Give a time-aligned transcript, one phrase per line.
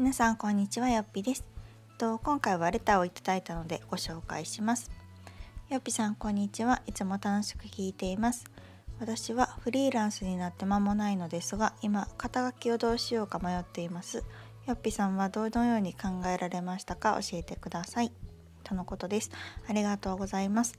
[0.00, 1.44] 皆さんこんにちはよっぴです。
[1.98, 4.90] と今回はレターをいただいたのでご紹介します。
[5.68, 6.80] よっぴさんこんにちは。
[6.86, 8.46] いつも楽しく聞いています。
[8.98, 14.24] 私はフリーランスになって間もないのですが今肩書きをどうしようか迷っています。
[14.66, 17.20] よっぴさんはどのように考えられましたか？
[17.20, 18.10] 教えてください。
[18.64, 19.30] とのことです。
[19.68, 20.78] ありがとうございます。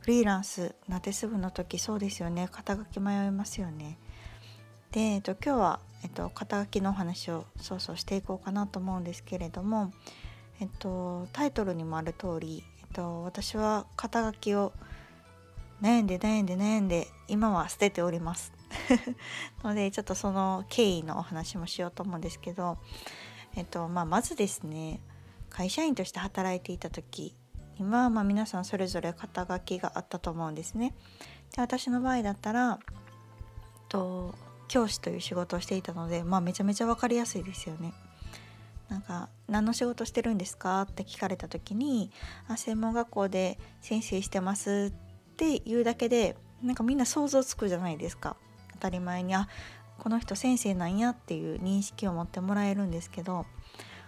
[0.00, 2.50] フリーランスなってすぐの時そうですよね。
[2.52, 3.96] 肩書き迷いますよね。
[4.92, 9.92] で、えっと、今日は、えっと、肩書きのお話をそうそうしていこうかなと思うんですけれども、
[10.60, 14.72] えっと、タイトルにもある通り、えっと、私は肩書きを
[15.82, 18.52] 悩んで悩んで悩んで今は捨てております
[19.62, 22.78] のでちょっとその経緯のお話もしようと思うんですけど、
[23.54, 25.00] えっとまあ、まずですね
[25.50, 27.36] 会社員として働いていた時
[27.78, 30.94] 今はま皆さんそれぞれ肩書きがあったと思うんですね。
[31.54, 32.80] で私の場合だったら
[33.88, 34.34] と
[34.68, 37.92] 教師という仕事をしていたので、まあ、めちゃめちゃ分かりやすいですよね。
[38.88, 40.82] なんか何の仕事してるんですか？
[40.82, 42.10] って聞かれた時に
[42.46, 48.36] あ専門学校で先生してますって言うだけでなんかみんな想像つくじゃないですか。
[48.72, 49.48] 当たり前にあ
[49.98, 53.44] この人先生なんやっていう認識を持ってもらえるんですけど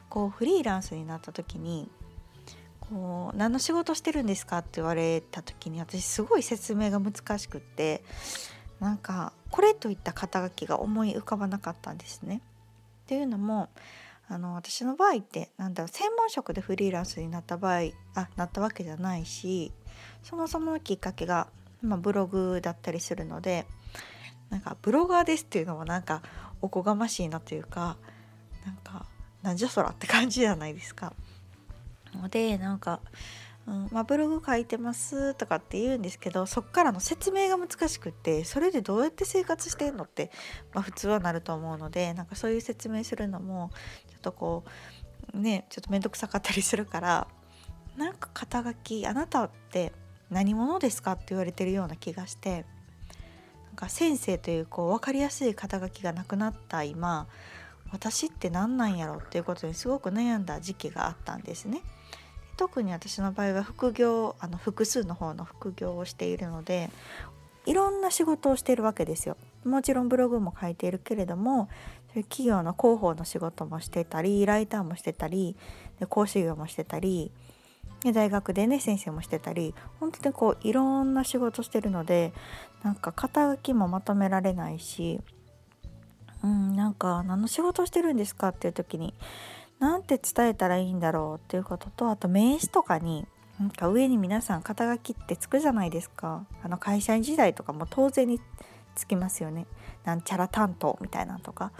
[0.08, 1.90] こうフリーランスになった時に
[2.80, 4.58] こう何の仕事してるんですか？
[4.58, 8.02] って言われた時に私すごい説明が難しくって
[8.80, 12.40] なんかこれといった肩書きが思い浮かばなかったんですね。
[13.04, 13.68] っていうのも
[14.28, 19.72] あの私の場合ってなんだろう専門職でフリーランスになった場合あなったわけじゃないし
[20.22, 21.48] そもそものきっかけが、
[21.82, 23.66] まあ、ブログだったりするので
[24.48, 26.22] なんかブロガーですっていうのもなんか
[26.62, 27.96] おこがましいなというか
[28.64, 29.06] なんか
[29.42, 31.12] なんじゃそらって感じじゃないですか。
[32.14, 33.00] のでなんか
[33.70, 40.32] うんまあ、ブログ書いてますとかって言うんですけどそっからの説明が難しくってそれでどうやって生活してんのって、
[40.74, 43.70] まあ、普通はなると思うのでなんかそういう説明するのも
[44.08, 44.64] ちょっとこ
[45.32, 47.28] うねちょっと面倒くさかったりするから
[47.96, 49.92] なんか肩書きあなたって
[50.30, 52.64] 何者ですかって言われてるような気がして
[53.66, 57.28] なんか先生というこう分かりやすい肩書きがなくなった今
[57.92, 61.82] 私って何なんやろっていうことにすごく悩んだ時期があったんですね。
[62.60, 66.90] 特に私の場合は副業あの複数の方の副業をしているので
[67.64, 69.38] いろんな仕事をしているわけですよ。
[69.64, 71.70] もちろんブログも書いているけれども
[72.28, 75.56] 企業の広報の仕事もしてたりライターもしてたり
[76.10, 77.32] 講師業もしてたり
[78.12, 82.34] 大学でね先生もしてたり本当にこういろんな仕事してるので
[82.82, 85.18] なんか肩書きもまとめられないし、
[86.44, 89.14] うん、なんか何の仕事してるんですかっていう時に
[89.80, 93.26] なんて伝えたらいいんだろうっていうこととあと名刺とかに
[93.58, 96.46] なんか上に皆さん肩書きってつくじゃないですか。
[96.62, 98.40] あの会社員時代とかも当然に
[98.94, 99.66] つきますよね。
[100.04, 101.72] なんちゃら担当みたいなとか。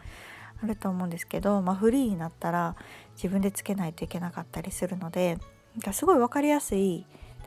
[0.62, 2.77] あると思うんですけど、まあ、フリーになったら
[3.15, 5.38] 自分でつけないといけなかったりするので
[5.75, 7.06] なんかすごい分かりやすい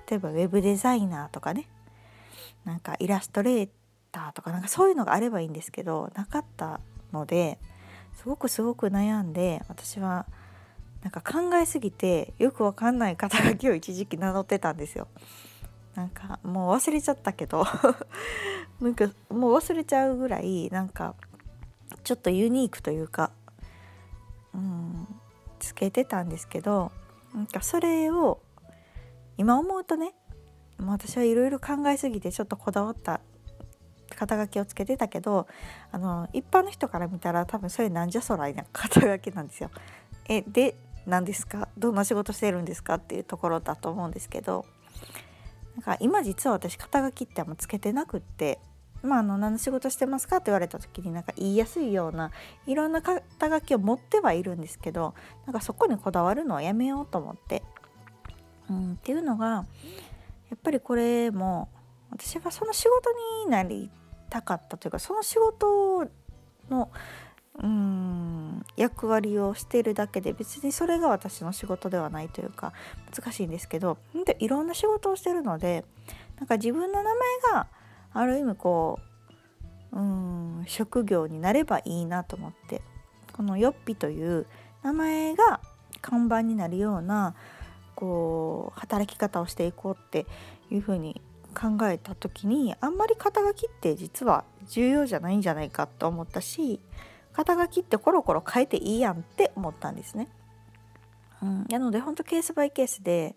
[0.10, 1.68] 例えばウェブデザイナーとかね。
[2.66, 3.70] なんかイラストレー
[4.12, 6.80] ターとかなんかそういうのがあればいいんですけどなかった
[7.12, 7.60] ので
[8.14, 10.26] すごくすごく悩んで私は
[11.04, 15.08] なんか考えすぎてよくわかんない肩書きを一時期名乗ってたんですよ。
[15.96, 17.66] なんかもう忘れちゃったけど
[18.82, 21.14] なんかもう忘れちゃうぐらいなんか
[22.04, 23.32] ちょっとユニークというか
[24.56, 25.08] うん
[25.60, 26.92] つけてたんですけど
[27.34, 28.42] なんかそれを
[29.38, 30.16] 今思うとね
[30.80, 33.22] 私はいろいろ考えすぎてちょっとこだわった
[34.16, 35.48] 肩書きをつけてたけど
[35.92, 39.70] あの一般の人から見たら多分それなんじゃそらいな肩書きなんですよ。
[40.28, 40.76] えで
[41.06, 41.70] 何ですか？
[41.78, 42.96] どんな仕事してるんですか？
[42.96, 44.66] っていうところだと思うんですけど。
[45.76, 48.60] なんか今実は私肩書きってあんまつけてなくって。
[49.02, 50.38] まあ、あの何の仕事してますか？
[50.38, 52.32] って言われた時になんか言いやすいような
[52.66, 55.14] いろんな肩書きを持ってはいるんですけど
[55.46, 57.64] なんかそこにこだわるのはやめようと思って、
[58.70, 59.66] うん、っていうのがや
[60.56, 61.68] っぱりこれも
[62.12, 63.12] 私はその仕事
[63.44, 63.92] になり
[64.30, 66.08] たかったというかその仕事
[66.70, 66.90] の
[67.62, 68.66] うん。
[68.76, 72.74] 役割をしているだけで別にそれが私の仕事ではないというか
[73.16, 73.98] 難しいんですけど
[74.40, 75.86] いろんな仕事をしてるので
[76.40, 77.14] なんか自分の名前
[77.54, 77.68] が
[78.14, 79.00] ある意味こ
[79.92, 82.82] ううん職業になればいいなと思って
[83.34, 84.48] この「よっぴ」という
[84.82, 85.60] 名前が
[86.02, 87.36] 看板になるような
[87.96, 90.26] こう働き方をしていこうって
[90.72, 91.22] いうふうに
[91.54, 96.80] 考えた時にあんまり肩書きって実は重要じゃないんじゃないかと思ったし
[97.34, 100.30] 肩書きってコロコロ変えていいやんって思ったんですね。
[101.42, 103.36] うん、なので本当ケースバイケースで、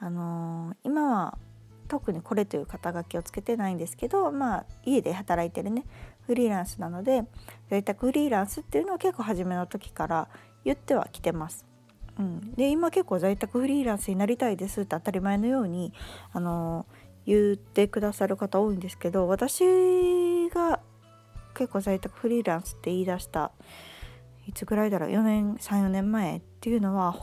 [0.00, 1.38] あのー、今は
[1.86, 5.84] 特にこれという肩書きをつけてないんですけど、まあ、家で働いてるね
[6.26, 7.24] フリーランスなので
[7.70, 10.28] 在宅フリーランスっていうのは結構初めの時から
[10.64, 11.64] 言ってはきてます。
[12.18, 15.92] うん、で今結構在宅フリーランスになりたいですって当たり前のように
[16.32, 16.86] あの
[17.26, 20.80] 言ってくださる方多いんですけど私が
[21.56, 23.52] 結構在宅フリーランスって言い出した
[24.46, 27.16] いつぐらいだろう4年34年前っていうのは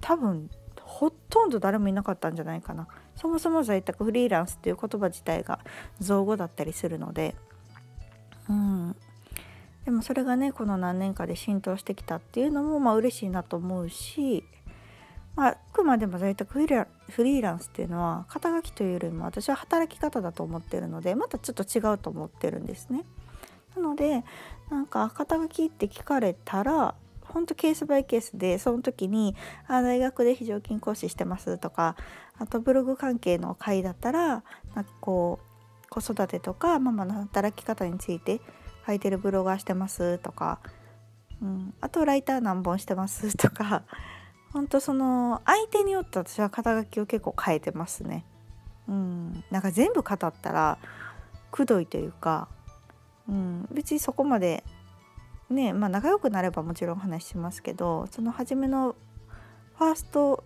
[0.00, 2.86] 多分ほとんど誰もいなかったんじゃないかな。
[3.16, 5.58] そもそも在宅フリーランスっていう言葉自体が
[5.98, 7.34] 造語だったりするので。
[8.48, 8.96] うん。
[9.84, 14.44] でもそれがねこの何年かで浸透してきたっていうのもまあ嬉しいなと思うし
[15.36, 23.04] まあ、あくまでも在宅フリーランスっていうのは肩書きというよりも私は働き方だと思ってるのでまたちょっと違うと思ってるんですね。
[23.76, 24.24] なので
[24.70, 29.34] なんか肩書きって聞かれたら本当ケースバイケースでその時に
[29.66, 31.96] 「あ大学で非常勤講師してます」とか
[32.38, 34.44] あとブログ関係の会だったら
[34.74, 35.54] なんかこう
[35.88, 38.40] 子育てとかママの働き方について
[38.86, 40.60] 書いてるブロガーしてますとか、
[41.42, 43.82] うん、あとライター何本してますとか
[44.52, 48.24] 本当その相手によって私は肩書きを結構変えてますね。
[48.86, 50.78] うん、なんか全部語ったら
[51.50, 52.48] くどいというか、
[53.28, 54.64] うん、別にそこまで
[55.50, 58.94] ねまあ仲良くなればもちろん話しますけどその初めの
[59.78, 60.44] ファースト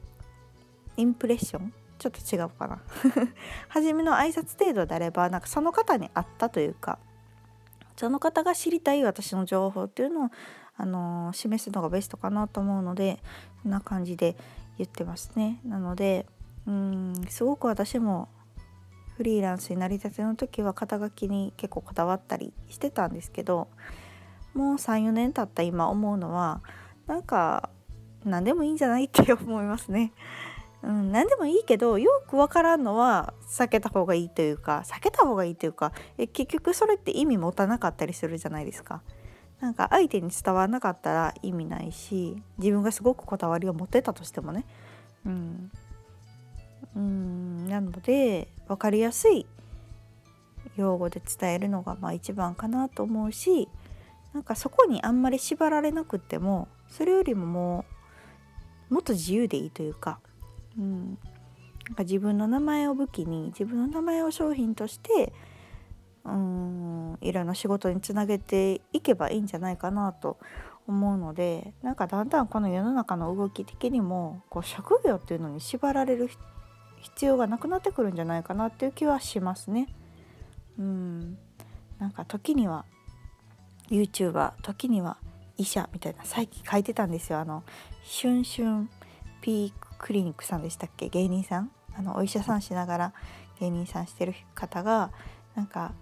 [0.97, 2.81] インプレッションちょっと違うかな
[3.69, 6.99] 初めの挨拶程度であればなんかその方に会ったというか
[7.97, 10.31] その方が知りたい私の情報っていうのを、
[10.77, 13.21] あのー、示すのがベストかなと思うので
[13.65, 14.37] こんな感じで
[14.79, 15.61] 言ってますね。
[15.65, 16.27] なので
[16.67, 18.29] うんすごく私も
[19.19, 23.67] フリーランスになりたての時は肩書きに結構こだわったりしてたんですけど
[24.55, 26.63] もう34年経った今思うのは
[27.09, 27.71] なんか
[28.25, 30.13] 何でもいいんじゃないって思いますね。
[30.85, 39.03] うん、何でもいいけどよくわからんのは避けた方がいいというか避けた方がいいというかえ結局それって意味持たなかったりするじゃないですか。
[39.59, 44.65] なんか相手に伝わらなかったら意味ないし自分がすごくこだわりを持ってたとしてもね。
[45.27, 45.73] うん、
[46.99, 47.69] うん。
[47.69, 49.47] なので分かりやすい
[50.77, 53.69] 用語で伝えるのがまあ一番かなと思うし
[54.35, 57.85] なんかそこにあんまり縛られなくってもそれよりもも
[58.91, 60.21] うもっと自由でいいというか,、
[60.79, 61.19] うん、
[61.87, 65.33] なんか自分の名前を武器に自分の名前を商品として
[66.25, 66.79] うん。
[67.21, 70.39] いろんな仕事につなげていけばいいんじゃないかなと
[70.87, 76.29] 思うのでなんかだんだんこの世の中の動き的にもこう職業っていうのに縛られる
[77.01, 79.89] 必要がなくなってくるんじゃないかなっていう気はしますね。
[80.79, 81.39] うん。
[81.99, 82.85] なんか時には
[83.91, 85.17] YouTuber 時には
[85.57, 87.41] 医者みたいな最近書いてたんですよ。
[87.41, 87.65] あの
[88.05, 88.91] シュンシュン
[89.41, 91.09] ピーククリニックさんでしたっけ？
[91.09, 91.71] 芸人さん？
[91.97, 93.13] あのお医者さんしながら
[93.59, 95.11] 芸人さんしてる方が
[95.57, 95.93] なんか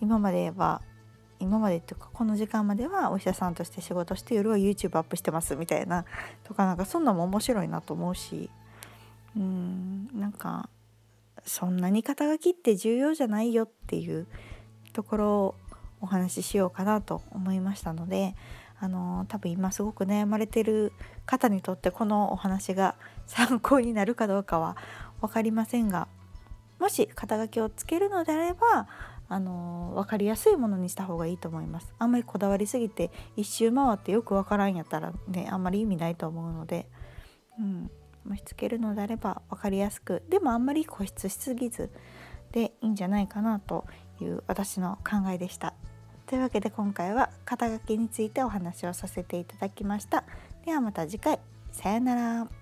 [0.00, 0.80] 今までは
[1.40, 6.06] 今までっていうかこの時間まではお医者さんとして仕事して夜は YouTube アップしてますみたいな
[6.44, 8.50] とかなんかそんなも面白いなと思うし。
[9.38, 10.08] うん。
[10.12, 10.68] なんか
[11.44, 14.26] そんなに肩書きって重要じゃないよっていう
[14.92, 15.54] ところを
[16.00, 18.34] お話ししようかなと思いましたので
[18.80, 20.92] あの多分今すごく悩まれてる
[21.26, 22.94] 方にとってこのお話が
[23.26, 24.76] 参考になるかどうかは
[25.20, 26.06] 分かりませんが
[26.78, 28.86] もし肩書きをつけるのであれば
[29.28, 31.92] あの分かりやすいものにした方がいいと思います。
[31.98, 36.88] あんまりこだわりすぎて一周回ってよく分からんやったらねあんまり意味ないと思うので、
[37.58, 37.90] うん、
[38.36, 41.90] しつけるのであれば分かりやすくでもあんまり固執しすぎず
[42.52, 43.86] でいいんじゃないかなと
[44.20, 45.74] いう私の考えでした。
[46.26, 50.24] というわけで今回は肩書きについてお話をさせていただきました。
[50.64, 51.38] ではまた次回
[51.72, 52.57] さようなら。